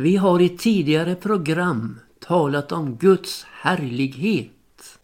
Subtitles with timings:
[0.00, 4.98] Vi har i tidigare program talat om Guds härlighet.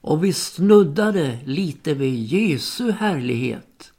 [0.00, 3.92] Och vi snuddade lite vid Jesu härlighet.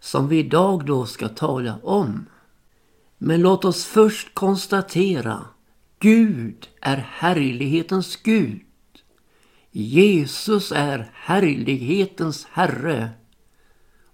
[0.00, 2.26] Som vi idag då ska tala om.
[3.18, 5.46] Men låt oss först konstatera.
[5.98, 8.60] Gud är härlighetens Gud.
[9.70, 13.10] Jesus är härlighetens Herre.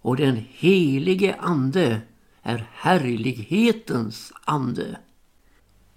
[0.00, 2.00] Och den helige Ande
[2.42, 4.98] är härlighetens ande.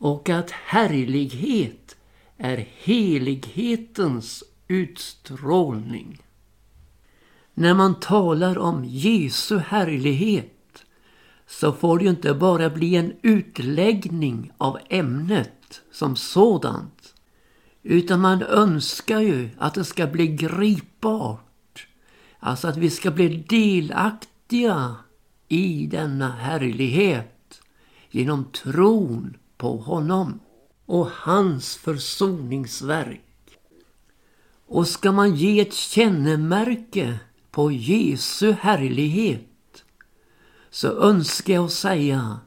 [0.02, 1.96] Och att härlighet
[2.38, 6.22] är helighetens utstrålning.
[7.54, 10.84] När man talar om Jesu härlighet
[11.48, 17.14] så får det ju inte bara bli en utläggning av ämnet som sådant.
[17.84, 21.88] Utan man önskar ju att det ska bli gripbart.
[22.40, 24.96] Alltså att vi ska bli delaktiga
[25.48, 27.62] i denna härlighet
[28.12, 30.40] genom tron på honom
[30.86, 33.58] och hans försoningsverk.
[34.68, 37.20] Och ska man ge ett kännemärke
[37.52, 39.84] på Jesu härlighet
[40.70, 42.40] så önskar jag säga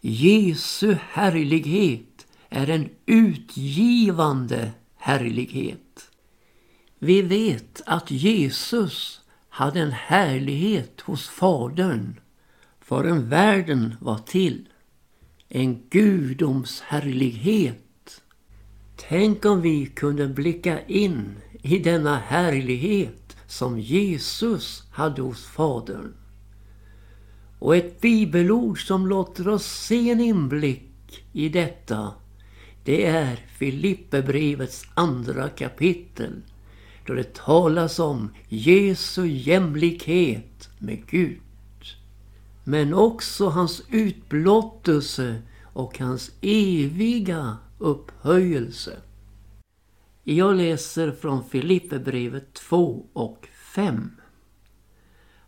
[0.00, 6.10] Jesu härlighet är en utgivande härlighet.
[6.98, 12.20] Vi vet att Jesus hade en härlighet hos Fadern
[12.80, 14.66] förrän världen var till.
[15.52, 18.22] En gudoms härlighet.
[18.96, 26.14] Tänk om vi kunde blicka in i denna härlighet som Jesus hade hos Fadern.
[27.58, 32.14] Och ett bibelord som låter oss se en inblick i detta
[32.84, 36.42] det är Filipperbrevets andra kapitel
[37.06, 41.40] då det talas om Jesu jämlikhet med Gud
[42.70, 49.00] men också hans utblottelse och hans eviga upphöjelse.
[50.24, 54.10] Jag läser från Filipperbrevet 2 och 5.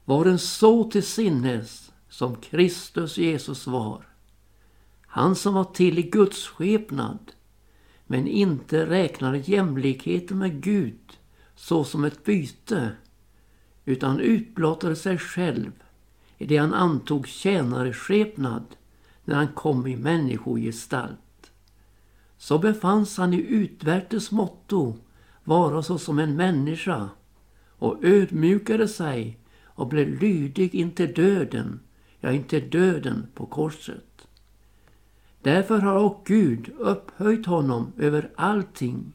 [0.04, 4.06] Var en så till sinnes som Kristus Jesus var.
[5.06, 7.32] Han som var till i Guds skepnad
[8.06, 11.18] men inte räknade jämlikheten med Gud
[11.54, 12.90] så som ett byte
[13.84, 15.72] utan utblottade sig själv
[16.42, 18.64] i det han antog tjänareskepnad
[19.24, 21.52] när han kom i människogestalt.
[22.38, 24.96] Så befanns han i utvärtes motto
[25.44, 27.08] vara såsom en människa
[27.78, 31.80] och ödmjukade sig och blev lydig intill döden,
[32.20, 34.26] ja inte döden på korset.
[35.42, 39.12] Därför har och Gud upphöjt honom över allting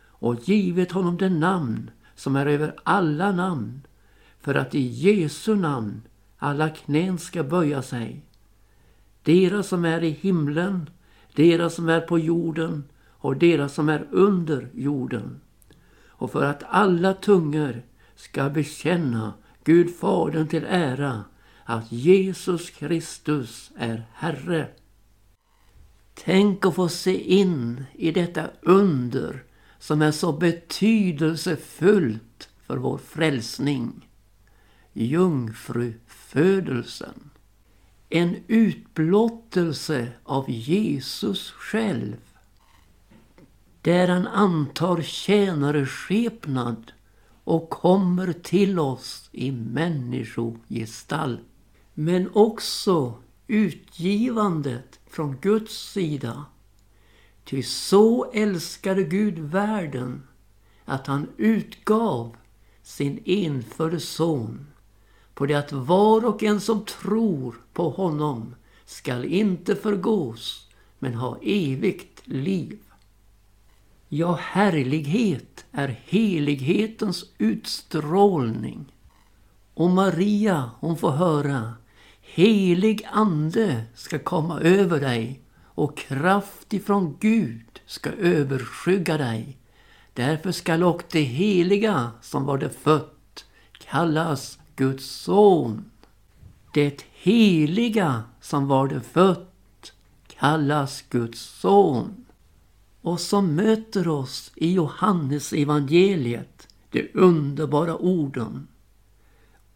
[0.00, 3.80] och givit honom det namn som är över alla namn
[4.40, 6.02] för att i Jesu namn
[6.38, 8.22] alla knän ska böja sig.
[9.22, 10.90] Deras som är i himlen,
[11.34, 15.40] deras som är på jorden och deras som är under jorden.
[16.06, 17.82] Och för att alla tungor
[18.14, 19.32] ska bekänna
[19.64, 21.24] Gud Fadern till ära
[21.64, 24.68] att Jesus Kristus är Herre.
[26.14, 29.44] Tänk att få se in i detta under
[29.78, 34.08] som är så betydelsefullt för vår frälsning.
[34.96, 37.30] Jungfrufödelsen.
[38.08, 42.16] En utblottelse av Jesus själv.
[43.82, 46.92] Där han antar tjänareskepnad
[47.44, 51.40] och kommer till oss i människogestalt.
[51.94, 53.14] Men också
[53.46, 56.44] utgivandet från Guds sida.
[57.44, 60.22] Ty så älskade Gud världen
[60.84, 62.36] att han utgav
[62.82, 64.66] sin enfödde son
[65.34, 70.68] på det att var och en som tror på honom skall inte förgås
[70.98, 72.78] men ha evigt liv.
[74.08, 78.92] Ja, härlighet är helighetens utstrålning.
[79.74, 81.74] Och Maria, hon får höra
[82.20, 89.56] Helig ande ska komma över dig och kraft ifrån Gud ska överskygga dig.
[90.12, 95.90] Därför skall också det heliga som var det fött kallas Guds son.
[96.74, 99.92] Det heliga som var det fött
[100.26, 102.26] kallas Guds son.
[103.00, 108.68] Och som möter oss i Johannes evangeliet de underbara orden.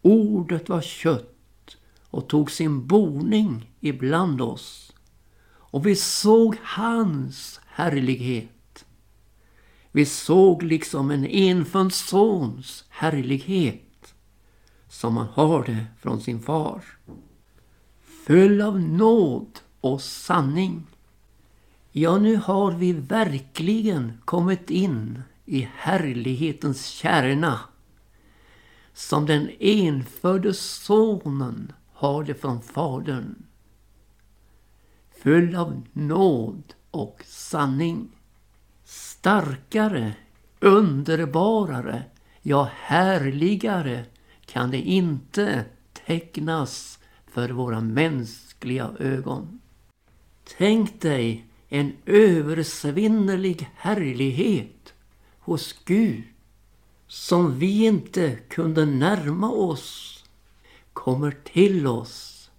[0.01, 1.77] Ordet var kött
[2.09, 4.93] och tog sin boning ibland oss.
[5.71, 8.85] Och vi såg hans härlighet.
[9.91, 13.88] Vi såg liksom en enfödd sons härlighet
[14.89, 16.83] som han har det från sin far.
[18.25, 20.87] Full av nåd och sanning.
[21.91, 27.59] Ja, nu har vi verkligen kommit in i härlighetens kärna
[28.93, 33.35] som den enfödde sonen har det från Fadern.
[35.23, 38.09] Full av nåd och sanning.
[38.85, 40.13] Starkare,
[40.59, 42.03] underbarare,
[42.41, 44.05] ja härligare
[44.49, 45.65] kan det inte
[46.05, 49.59] tecknas för våra mänskliga ögon.
[50.57, 54.93] Tänk dig en översvinnerlig härlighet
[55.39, 56.23] hos Gud
[57.07, 60.23] som vi inte kunde närma oss
[60.93, 62.49] kommer till oss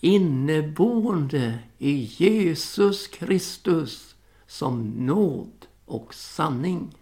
[0.00, 4.14] inneboende i Jesus Kristus
[4.46, 6.96] som nåd och sanning.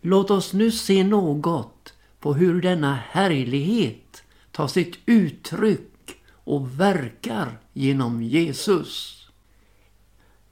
[0.00, 8.22] Låt oss nu se något på hur denna härlighet tar sitt uttryck och verkar genom
[8.22, 9.20] Jesus.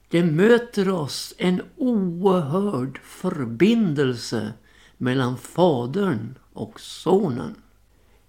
[0.08, 4.52] Det möter oss en oerhörd förbindelse
[4.96, 7.54] mellan Fadern och Sonen.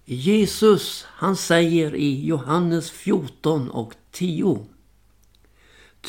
[0.04, 4.66] Jesus han säger i Johannes 14 och 10.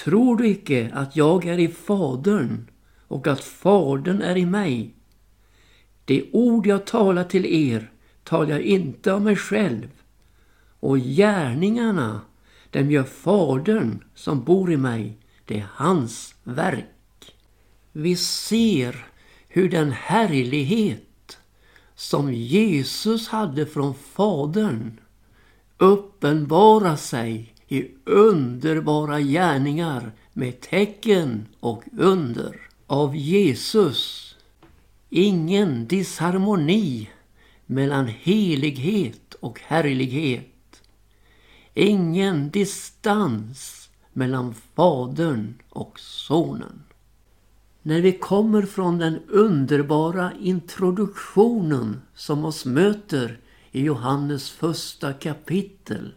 [0.04, 2.68] Tror du icke att jag är i Fadern
[3.08, 4.96] och att Fadern är i mig?
[6.12, 7.92] Det ord jag talar till er
[8.24, 9.88] talar jag inte av mig själv
[10.80, 12.22] och gärningarna
[12.70, 15.18] dem gör Fadern som bor i mig.
[15.46, 17.36] Det är hans verk.
[17.92, 19.06] Vi ser
[19.48, 21.38] hur den härlighet
[21.96, 25.00] som Jesus hade från Fadern
[25.78, 32.56] uppenbara sig i underbara gärningar med tecken och under.
[32.88, 34.31] Av Jesus
[35.14, 37.10] ingen disharmoni
[37.66, 40.82] mellan helighet och härlighet.
[41.74, 46.84] Ingen distans mellan Fadern och Sonen.
[47.82, 53.40] När vi kommer från den underbara introduktionen som oss möter
[53.72, 56.14] i Johannes första kapitel.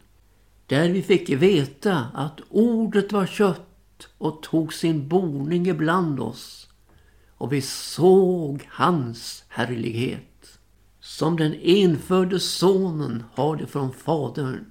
[0.67, 6.64] Där vi fick veta att ordet var kött och tog sin boning ibland oss.
[7.45, 10.59] Och vi såg hans härlighet.
[11.01, 14.65] Som den enfödde sonen har det från fadern.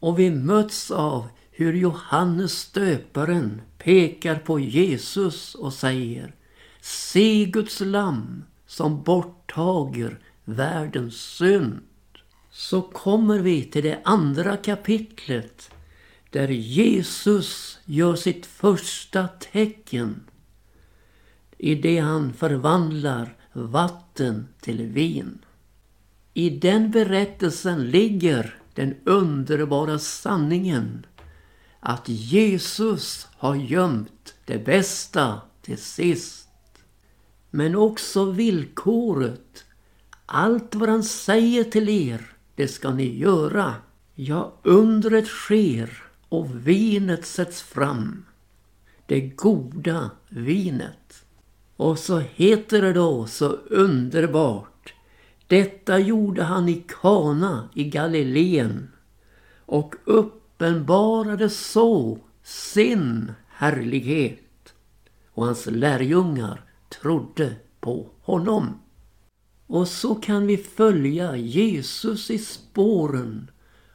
[0.00, 6.34] Och vi möts av hur Johannes stöparen pekar på Jesus och säger
[6.80, 11.80] Se Guds lam som borttager världens synd.
[12.50, 15.70] Så kommer vi till det andra kapitlet
[16.30, 20.20] där Jesus gör sitt första tecken
[21.64, 25.38] i det han förvandlar vatten till vin.
[26.34, 31.06] I den berättelsen ligger den underbara sanningen
[31.80, 36.48] att Jesus har gömt det bästa till sist.
[37.50, 39.64] Men också villkoret.
[40.26, 43.74] Allt vad han säger till er, det ska ni göra.
[44.14, 48.24] Ja, undret sker och vinet sätts fram.
[49.06, 51.23] Det goda vinet.
[51.76, 54.94] Och så heter det då så underbart.
[55.46, 58.88] Detta gjorde han i Kana i Galileen
[59.66, 64.74] och uppenbarade så sin härlighet
[65.32, 68.80] och hans lärjungar trodde på honom.
[69.66, 73.50] Och så kan vi följa Jesus i spåren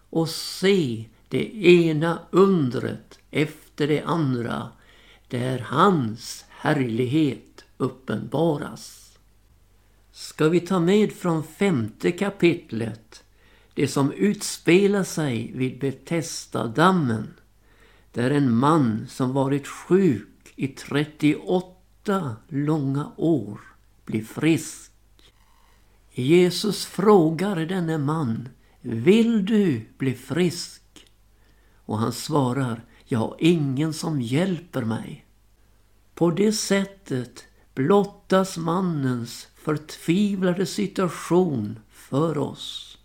[0.10, 4.70] och se det ena undret efter det andra
[5.30, 7.49] det är hans härlighet
[7.80, 9.18] uppenbaras.
[10.12, 13.24] Ska vi ta med från femte kapitlet
[13.80, 17.34] det som utspelar sig vid Betesda-dammen.
[18.14, 23.60] Där en man som varit sjuk i 38 långa år
[24.06, 24.92] blir frisk.
[26.12, 28.50] Jesus frågar denne man,
[28.82, 30.82] vill du bli frisk?
[31.76, 35.26] Och han svarar, jag har ingen som hjälper mig.
[36.14, 37.46] På det sättet
[37.76, 42.98] blottas mannens förtvivlade situation för oss.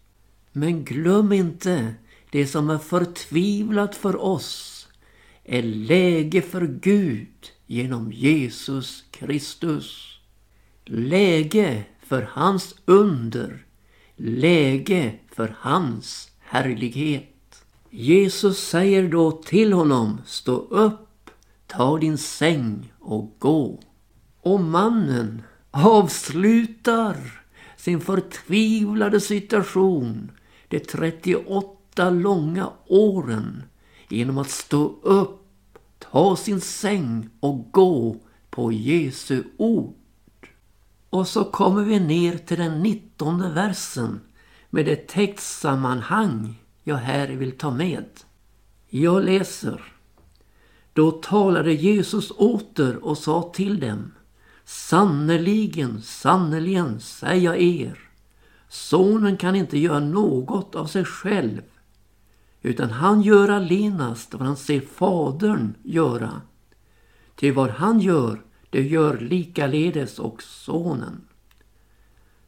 [0.52, 1.94] Men glöm inte,
[2.30, 4.88] det som är förtvivlat för oss
[5.44, 10.18] är läge för Gud genom Jesus Kristus.
[10.84, 13.66] Läge för hans under,
[14.16, 17.64] läge för hans härlighet.
[17.90, 21.30] Jesus säger då till honom, stå upp,
[21.66, 23.80] ta din säng och gå.
[24.44, 27.16] Och mannen avslutar
[27.76, 30.30] sin förtvivlade situation
[30.68, 33.62] de 38 långa åren
[34.08, 38.16] genom att stå upp, ta sin säng och gå
[38.50, 39.94] på Jesu ord.
[41.10, 44.20] Och så kommer vi ner till den nittonde versen
[44.70, 48.04] med det textsammanhang jag här vill ta med.
[48.88, 49.82] Jag läser.
[50.92, 54.12] Då talade Jesus åter och sa till dem.
[54.64, 57.98] Sannerligen, sannerligen, säger jag er.
[58.68, 61.62] Sonen kan inte göra något av sig själv
[62.66, 66.40] utan han gör allenast vad han ser fadern göra.
[67.34, 71.20] Till vad han gör, det gör likaledes och sonen.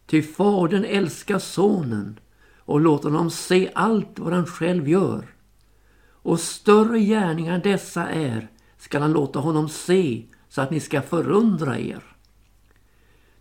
[0.07, 2.19] Ty fadern älskar sonen
[2.59, 5.35] och låter honom se allt vad han själv gör.
[6.09, 10.25] Och större gärningar dessa är skall han låta honom se
[10.57, 12.03] så att ni ska förundra er.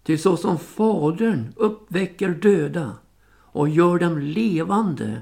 [0.04, 2.98] Ty så som fadern uppväcker döda
[3.38, 5.22] och gör dem levande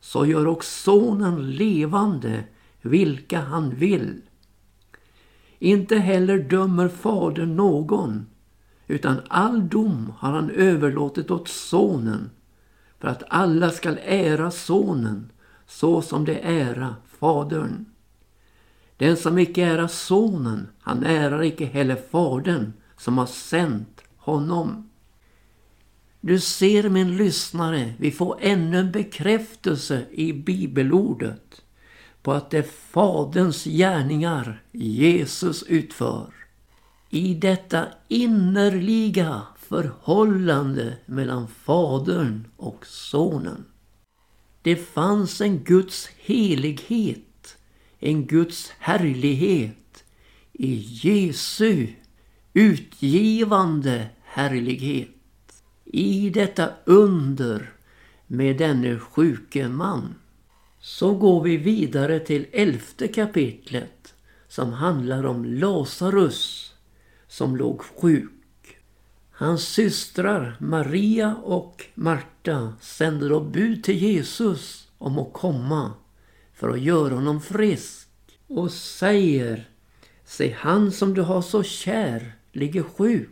[0.00, 2.44] så gör också sonen levande
[2.82, 4.20] vilka han vill.
[5.58, 8.26] Inte heller dömer fadern någon
[8.86, 12.30] utan all dom har han överlåtit åt sonen
[12.98, 15.32] för att alla skall ära sonen
[15.66, 17.93] så som det ära fadern.
[19.04, 24.90] Den som icke ära sonen, han ärar icke heller fadern som har sänt honom.
[26.20, 31.62] Du ser min lyssnare, vi får ännu en bekräftelse i bibelordet
[32.22, 36.34] på att det är Faderns gärningar Jesus utför.
[37.10, 43.64] I detta innerliga förhållande mellan Fadern och Sonen.
[44.62, 47.18] Det fanns en Guds helighet,
[48.04, 50.04] en Guds härlighet
[50.52, 51.86] i Jesu
[52.52, 55.08] utgivande härlighet
[55.84, 57.72] i detta under
[58.26, 60.14] med denne sjuke man.
[60.80, 64.14] Så går vi vidare till elfte kapitlet
[64.48, 66.72] som handlar om Lazarus
[67.28, 68.76] som låg sjuk.
[69.30, 75.92] Hans systrar Maria och Marta sände då bud till Jesus om att komma
[76.64, 78.08] för att göra honom frisk
[78.46, 79.68] och säger
[80.24, 83.30] Se han som du har så kär ligger sjuk.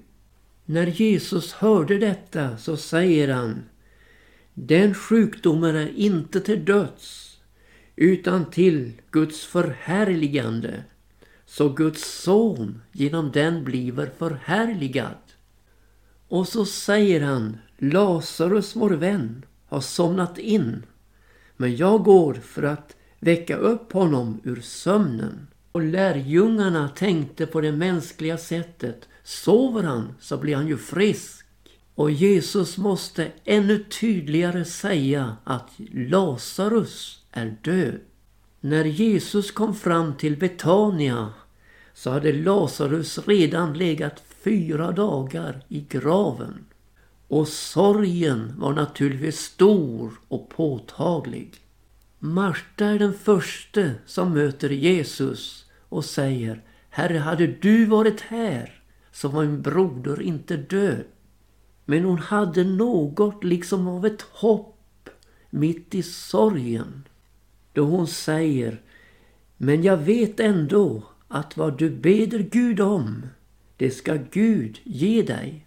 [0.65, 3.63] När Jesus hörde detta så säger han
[4.55, 7.39] Den sjukdomen är inte till döds
[7.97, 10.85] utan till Guds förhärligande
[11.47, 15.19] så Guds son genom den bliver förhärligad.
[16.29, 20.83] Och så säger han Lazarus vår vän har somnat in
[21.57, 25.47] men jag går för att väcka upp honom ur sömnen.
[25.73, 31.47] Och lärjungarna tänkte på det mänskliga sättet Sover han så blir han ju frisk.
[31.95, 38.01] Och Jesus måste ännu tydligare säga att Lazarus är död.
[38.61, 41.33] När Jesus kom fram till Betania
[41.95, 46.65] så hade Lazarus redan legat fyra dagar i graven.
[47.29, 51.62] Och sorgen var naturligtvis stor och påtaglig.
[52.25, 59.29] Marta är den första som möter Jesus och säger Herre, hade du varit här så
[59.29, 61.05] var min broder inte död.
[61.85, 65.09] Men hon hade något liksom av ett hopp
[65.51, 67.09] mitt i sorgen.
[67.73, 68.81] Då hon säger
[69.57, 73.23] Men jag vet ändå att vad du beder Gud om,
[73.77, 75.67] det ska Gud ge dig.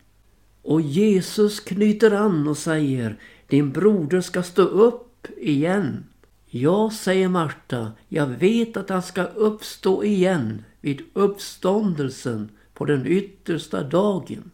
[0.62, 6.04] Och Jesus knyter an och säger Din broder ska stå upp igen.
[6.46, 13.84] Ja, säger Marta, jag vet att han ska uppstå igen vid uppståndelsen på den yttersta
[13.84, 14.52] dagen.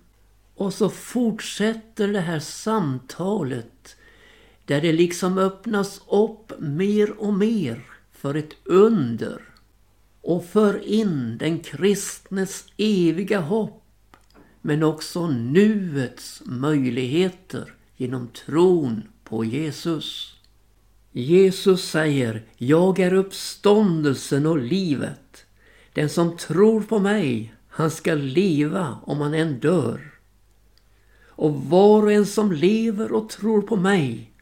[0.55, 3.95] Och så fortsätter det här samtalet
[4.65, 9.41] där det liksom öppnas upp mer och mer för ett under
[10.21, 14.17] och för in den kristnes eviga hopp
[14.61, 20.37] men också nuets möjligheter genom tron på Jesus.
[21.11, 25.45] Jesus säger, jag är uppståndelsen och livet.
[25.93, 30.11] Den som tror på mig, han ska leva om han än dör.
[31.25, 34.33] Och var och en som lever och tror på mig,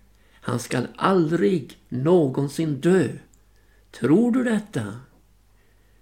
[0.41, 3.07] han skall aldrig någonsin dö.
[3.99, 4.93] Tror du detta?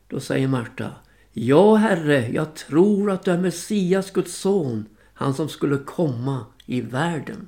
[0.07, 0.91] Då säger Marta,
[1.31, 6.81] Ja, Herre, jag tror att du är Messias, Guds son, han som skulle komma i
[6.81, 7.47] världen.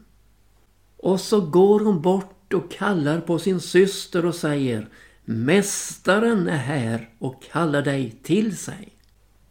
[0.97, 4.89] Och så går hon bort och kallar på sin syster och säger
[5.25, 8.89] Mästaren är här och kallar dig till sig.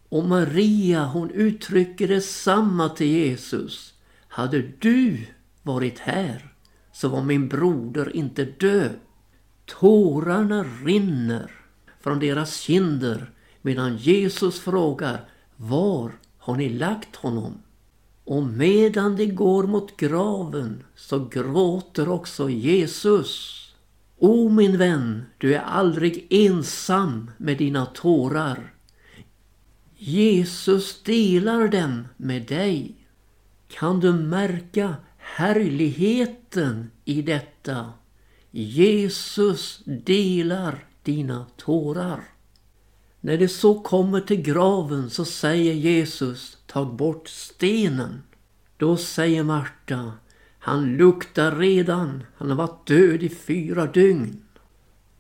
[0.09, 3.95] Och Maria hon uttrycker detsamma till Jesus.
[4.29, 5.27] Hade du
[5.63, 6.53] varit här
[6.93, 8.99] så var min broder inte död.
[9.67, 11.51] Tårarna rinner
[12.01, 13.31] från deras kinder
[13.63, 17.63] medan Jesus frågar var har ni lagt honom?
[18.29, 23.65] Och medan de går mot graven så gråter också Jesus.
[24.19, 28.75] O min vän, du är aldrig ensam med dina tårar.
[29.97, 32.95] Jesus delar dem med dig.
[33.69, 37.93] Kan du märka härligheten i detta?
[38.51, 42.25] Jesus delar dina tårar.
[43.21, 48.23] När det så kommer till graven så säger Jesus, tag bort stenen.
[48.77, 50.13] Då säger Marta,
[50.59, 54.43] han luktar redan, han har varit död i fyra dygn.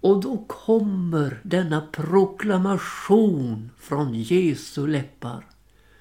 [0.00, 5.46] Och då kommer denna proklamation från Jesu läppar.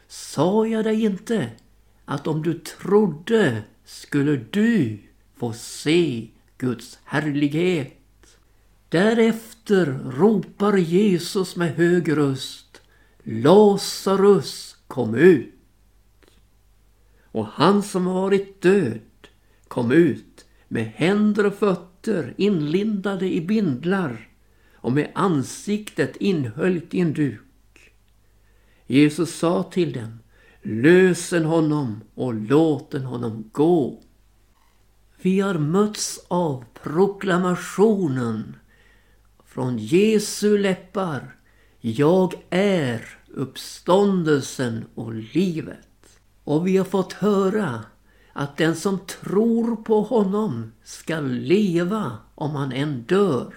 [0.08, 1.50] Sa jag dig inte
[2.06, 5.00] att om du trodde skulle du
[5.38, 6.28] få se
[6.58, 7.94] Guds härlighet?
[8.90, 9.86] Därefter
[10.18, 12.82] ropar Jesus med hög röst
[13.24, 15.54] Lazarus kom ut.
[17.22, 19.00] Och han som varit död
[19.68, 24.30] kom ut med händer och fötter inlindade i bindlar
[24.76, 27.94] och med ansiktet inhöljt i en duk.
[28.86, 30.20] Jesus sa till dem
[30.62, 34.04] Lösen honom och låten honom gå.
[35.22, 38.56] Vi har mötts av proklamationen
[39.46, 41.37] från Jesu läppar.
[41.96, 46.20] Jag är uppståndelsen och livet.
[46.44, 47.84] Och vi har fått höra
[48.34, 53.54] att den som tror på honom ska leva om han än dör.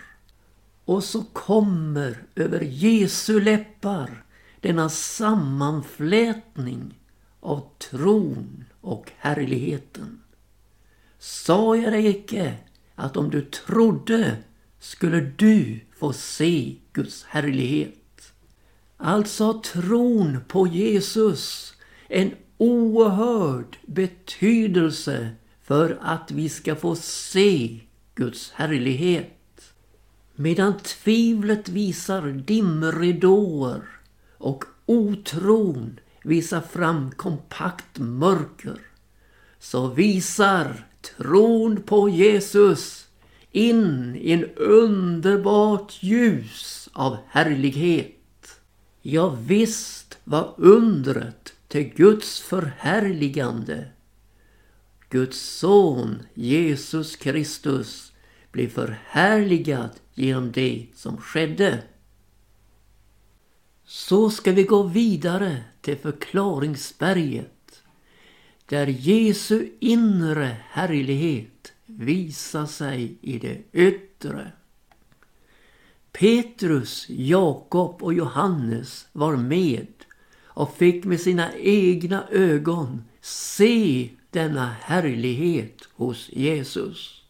[0.85, 4.25] Och så kommer över Jesu läppar
[4.61, 6.99] denna sammanflätning
[7.41, 10.21] av tron och härligheten.
[11.19, 12.57] Sa jag dig icke
[12.95, 14.37] att om du trodde
[14.79, 18.00] skulle du få se Guds härlighet.
[19.03, 21.75] Alltså tron på Jesus
[22.09, 25.31] en oerhörd betydelse
[25.63, 27.81] för att vi ska få se
[28.15, 29.73] Guds härlighet.
[30.35, 33.83] Medan tvivlet visar dimridåer
[34.39, 38.81] och otron visar fram kompakt mörker
[39.59, 43.07] så visar tron på Jesus
[43.51, 48.20] in i en underbart ljus av härlighet.
[49.03, 53.89] Ja, visst var undret till Guds förhärligande.
[55.09, 58.13] Guds son Jesus Kristus
[58.53, 61.83] blev förhärligad genom det som skedde.
[63.85, 67.83] Så ska vi gå vidare till förklaringsberget
[68.67, 74.53] där Jesu inre härlighet visar sig i det yttre.
[76.13, 79.87] Petrus, Jakob och Johannes var med
[80.45, 87.23] och fick med sina egna ögon se denna härlighet hos Jesus.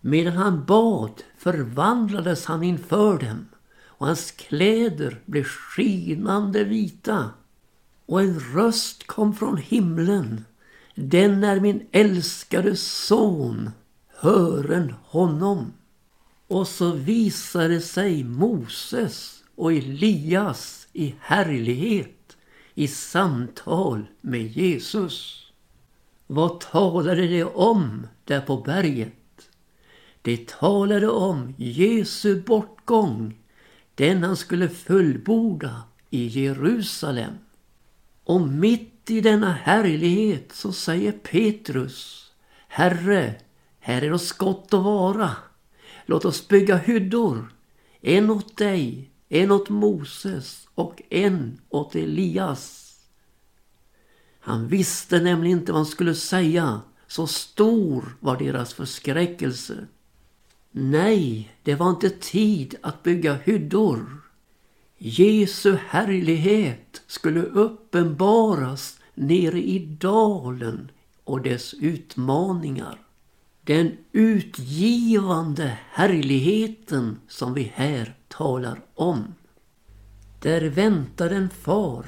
[0.00, 3.48] Medan han bad förvandlades han inför dem
[4.02, 7.30] och hans kläder blev skinande vita.
[8.06, 10.44] Och en röst kom från himlen.
[10.94, 13.70] Den är min älskade son
[14.20, 15.72] hören honom.
[16.52, 22.36] Och så visade sig Moses och Elias i härlighet
[22.74, 25.46] i samtal med Jesus.
[26.26, 29.48] Vad talade de om där på berget?
[30.22, 33.38] De talade om Jesu bortgång,
[33.94, 37.34] den han skulle fullborda i Jerusalem.
[38.24, 42.30] Och mitt i denna härlighet så säger Petrus,
[42.68, 43.34] Herre,
[43.80, 45.36] här är oss gott att vara.
[46.12, 47.54] Låt oss bygga hyddor.
[48.00, 52.94] En åt dig, en åt Moses och en åt Elias.
[54.40, 56.80] Han visste nämligen inte vad han skulle säga.
[57.06, 59.86] Så stor var deras förskräckelse.
[60.70, 64.22] Nej, det var inte tid att bygga hyddor.
[64.98, 70.90] Jesu härlighet skulle uppenbaras nere i dalen
[71.24, 72.98] och dess utmaningar
[73.64, 79.34] den utgivande härligheten som vi här talar om.
[80.40, 82.06] Där väntar en far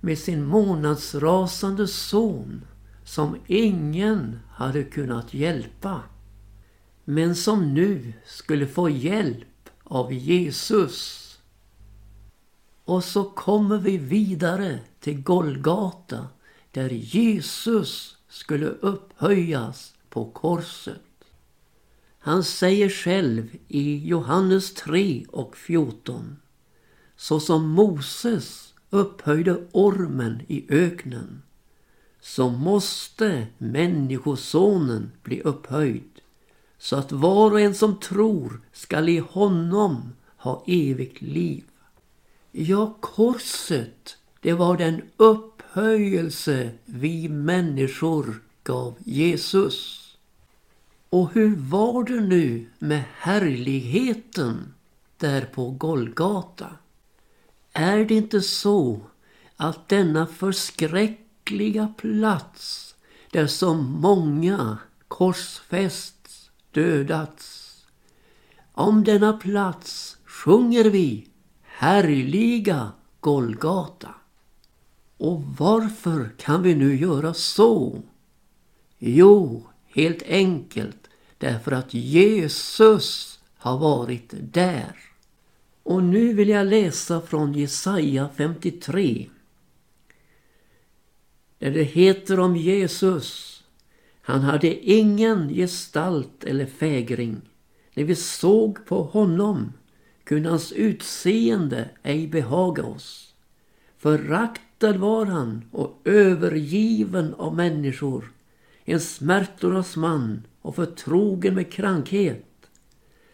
[0.00, 2.64] med sin månadsrasande son
[3.04, 6.02] som ingen hade kunnat hjälpa.
[7.04, 11.24] Men som nu skulle få hjälp av Jesus.
[12.84, 16.26] Och så kommer vi vidare till Golgata
[16.70, 21.02] där Jesus skulle upphöjas på korset.
[22.18, 26.36] Han säger själv i Johannes 3 och 14.
[27.16, 31.42] så som Moses upphöjde ormen i öknen
[32.20, 36.20] så måste Människosonen bli upphöjd
[36.78, 41.64] så att var och en som tror skall i honom ha evigt liv.
[42.52, 50.08] Ja, korset, det var den upphöjelse vi människor gav Jesus.
[51.10, 54.74] Och hur var det nu med härligheten
[55.16, 56.70] där på Golgata?
[57.72, 59.00] Är det inte så
[59.56, 62.94] att denna förskräckliga plats
[63.30, 64.78] där så många
[65.08, 67.74] korsfästs, dödats.
[68.72, 71.28] Om denna plats sjunger vi
[71.62, 74.14] härliga Golgata.
[75.16, 78.02] Och varför kan vi nu göra så?
[78.98, 84.96] Jo, helt enkelt därför att Jesus har varit där.
[85.82, 89.28] Och nu vill jag läsa från Jesaja 53.
[91.58, 93.62] Där det heter om Jesus.
[94.20, 97.40] Han hade ingen gestalt eller fägring.
[97.94, 99.72] När vi såg på honom
[100.24, 103.34] kunde hans utseende ej behaga oss.
[103.98, 108.32] Föraktad var han och övergiven av människor.
[108.90, 112.44] En smärtornas man och förtrogen med krankhet.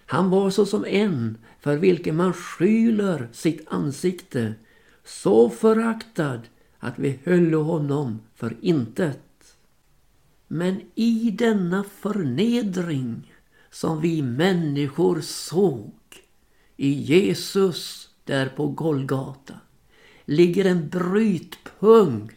[0.07, 4.55] Han var såsom en för vilken man skyler sitt ansikte,
[5.05, 6.41] så föraktad
[6.79, 9.57] att vi höll honom för intet.
[10.49, 13.33] Men i denna förnedring
[13.71, 15.93] som vi människor såg
[16.77, 19.55] i Jesus där på Golgata
[20.25, 22.37] ligger en brytpunkt.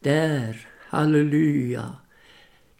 [0.00, 1.96] Där, halleluja,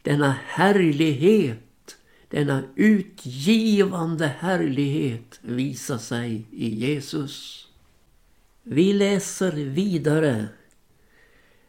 [0.02, 1.96] denna härlighet,
[2.28, 7.66] denna utgivande härlighet visar sig i Jesus.
[8.62, 10.48] Vi läser vidare.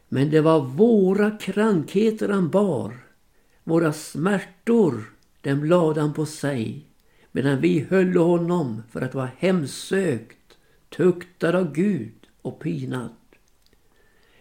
[0.08, 2.96] Men det var våra krankheter han bar,
[3.64, 5.04] våra smärtor,
[5.40, 6.88] dem lade han på sig
[7.32, 10.56] medan vi höll honom för att vara hemsökt,
[10.88, 13.14] tuktad av Gud och pinad.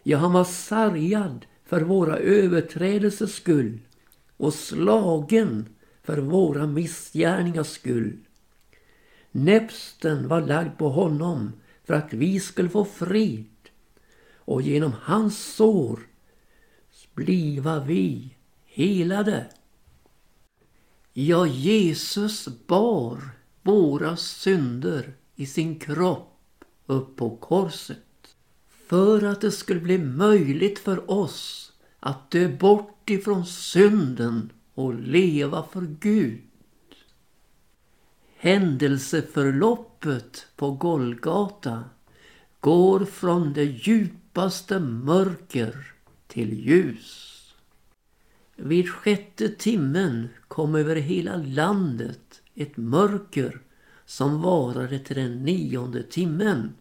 [0.03, 3.79] Ja, han var sargad för våra överträdelsers skull
[4.37, 5.65] och slagen
[6.03, 8.17] för våra missgärningars skull.
[9.31, 11.51] Näpsten var lagd på honom
[11.83, 13.69] för att vi skulle få frid
[14.35, 15.99] och genom hans sår
[17.17, 19.45] bliva vi helade.
[21.13, 23.29] Ja, Jesus bar
[23.61, 28.06] våra synder i sin kropp upp på korset
[28.87, 35.65] för att det skulle bli möjligt för oss att dö bort ifrån synden och leva
[35.71, 36.41] för Gud.
[38.37, 41.83] Händelseförloppet på Golgata
[42.59, 45.93] går från det djupaste mörker
[46.27, 47.33] till ljus.
[48.55, 53.61] Vid sjätte timmen kom över hela landet ett mörker
[54.05, 56.73] som varade till den nionde timmen.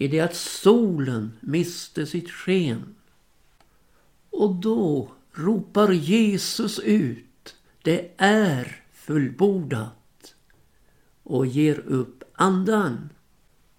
[0.00, 2.94] I det att solen miste sitt sken.
[4.30, 10.34] Och då ropar Jesus ut, det är fullbordat
[11.22, 13.08] och ger upp andan.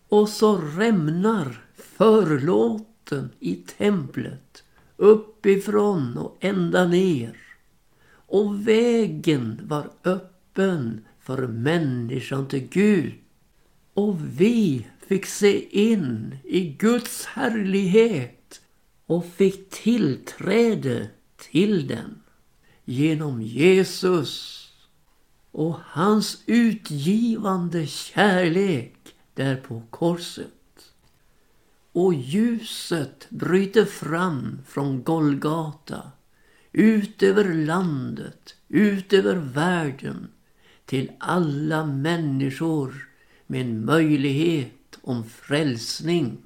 [0.09, 4.63] Och så rämnar förlåten i templet
[4.97, 7.37] uppifrån och ända ner.
[8.11, 13.13] Och vägen var öppen för människan till Gud.
[13.93, 18.61] Och vi fick se in i Guds härlighet
[19.05, 22.21] och fick tillträde till den
[22.85, 24.65] genom Jesus
[25.51, 28.95] och hans utgivande kärlek
[29.33, 30.93] där på korset.
[31.91, 36.11] Och ljuset bryter fram från Golgata
[36.71, 40.27] ut över landet, ut över världen
[40.85, 43.09] till alla människor
[43.47, 46.37] med en möjlighet om frälsning.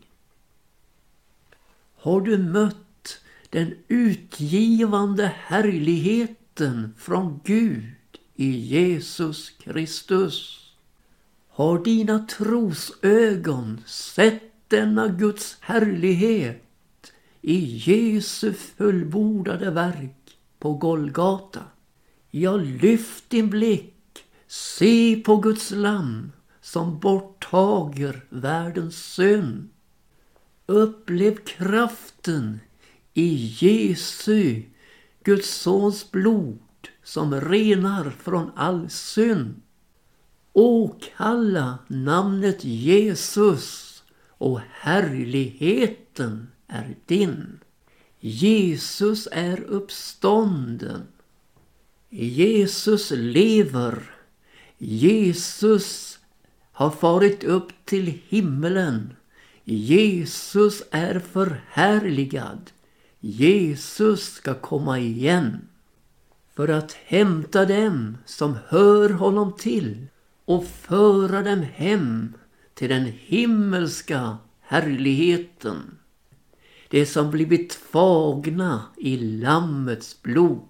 [1.96, 7.94] Har du mött den utgivande härligheten från Gud
[8.36, 10.60] i Jesus Kristus?
[11.50, 16.64] Har dina trosögon sett denna Guds härlighet
[17.42, 21.64] i Jesu fullbordade verk på Golgata.
[22.32, 27.43] Ja, lyft din blick, se på Guds lamm som bort
[28.30, 29.70] världens synd.
[30.66, 32.60] Upplev kraften
[33.14, 34.64] i Jesu,
[35.24, 36.60] Guds sons blod
[37.04, 39.62] som renar från all synd.
[40.54, 47.60] åkalla namnet Jesus och härligheten är din.
[48.20, 51.08] Jesus är uppstånden.
[52.10, 54.16] Jesus lever.
[54.78, 56.20] Jesus
[56.74, 59.14] har farit upp till himmelen.
[59.64, 62.72] Jesus är förhärligad.
[63.20, 65.68] Jesus ska komma igen
[66.56, 70.08] för att hämta dem som hör honom till
[70.46, 72.34] och föra dem hem
[72.74, 75.98] till den himmelska härligheten.
[76.90, 80.68] Det som blivit tvagna i Lammets blod.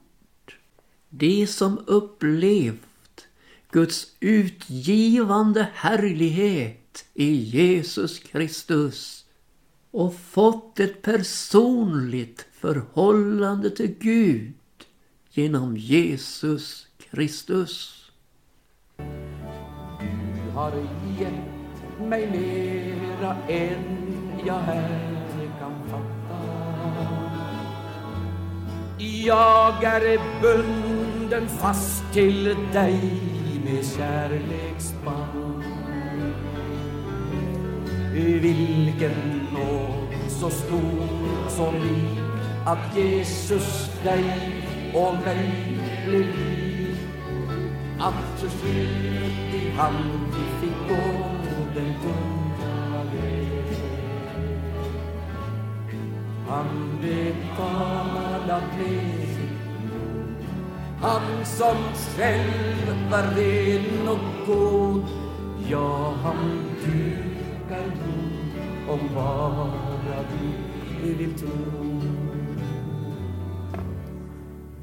[1.09, 2.92] Det som upplevt
[3.73, 9.25] Guds utgivande härlighet i Jesus Kristus
[9.91, 14.53] och fått ett personligt förhållande till Gud
[15.31, 18.05] genom Jesus Kristus.
[18.97, 20.71] Du har
[21.19, 25.19] gett mig mera än jag här
[25.59, 26.13] kan fatta.
[29.25, 33.32] Jag är bunden fast till dig
[33.73, 35.63] med kärleksband.
[38.13, 42.19] Vilken nåd så stor som lik
[42.65, 44.23] att Jesus dig
[44.93, 46.97] och mig blev lik.
[47.99, 51.25] Att till slut i hand fick gå
[51.75, 53.63] den tunga vägen
[56.49, 59.32] Han betalat med.
[61.03, 65.03] Han som själv var ren och god.
[65.69, 71.49] Ja, han dukar god om bara du vill tro.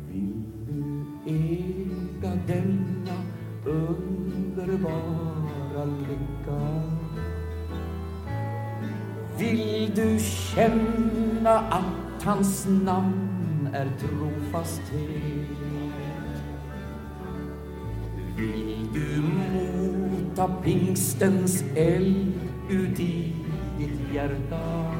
[0.09, 3.16] Vill du äga denna
[3.64, 5.04] underbara
[5.85, 6.61] lycka?
[9.38, 13.30] Vill du känna att hans namn
[13.72, 15.59] är trofasthet?
[18.37, 23.33] Vill du mota pingstens eld ut i
[23.78, 24.94] ditt hjärta?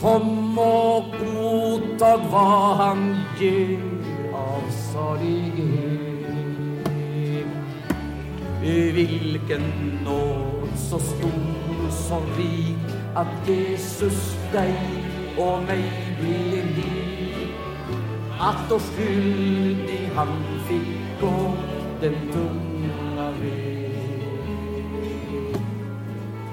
[0.00, 3.80] Kom och mottag vad han ger
[4.34, 6.14] av salighet.
[8.62, 9.62] Vilken
[10.04, 15.03] nåd så stor som rik att Jesus dig
[15.38, 17.48] och mig blev ni
[18.38, 20.28] Att då skyldig han
[20.68, 21.52] fick gå
[22.00, 23.74] den tunga väg.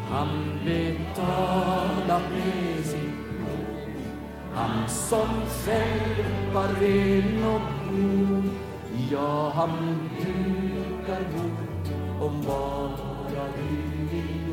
[0.10, 3.92] Han betalat med sitt blod.
[4.54, 5.28] Han som
[5.66, 8.50] själv var ren och god.
[9.12, 14.51] Ja, han dukar bort om bara du vill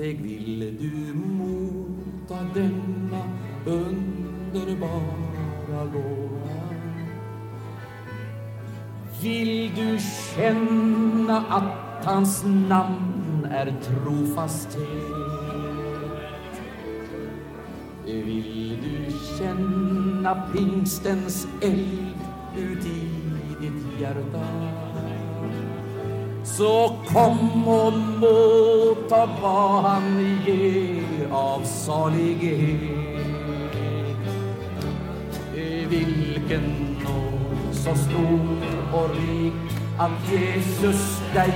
[0.00, 0.22] tro.
[0.22, 3.22] Vill du motta denna
[3.66, 4.90] underbara
[5.92, 6.60] gåva?
[9.22, 9.98] Vill du
[10.34, 14.84] känna att hans namn är trofasthet?
[18.04, 22.14] Vill du känna pingstens eld
[22.56, 23.10] ut i
[23.60, 24.89] ditt hjärta?
[26.60, 32.80] Så kom och motta vad han ger av salighet.
[35.88, 38.58] Vilken nåd så stor
[38.92, 39.52] och rik
[39.98, 41.54] att Jesus dig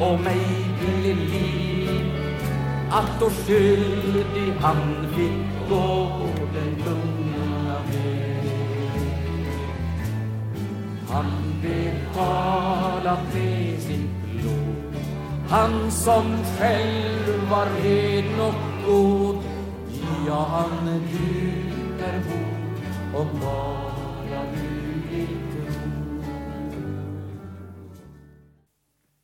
[0.00, 0.46] och mig
[0.80, 1.90] blev lik.
[2.90, 6.08] Att oskyldig han fick gå
[6.54, 8.50] den lugna väg.
[11.08, 11.26] Han
[11.62, 14.09] betalat med sin.
[15.50, 19.38] Han som själv var ren och god.
[20.26, 23.89] Ja, han dukar bort om bara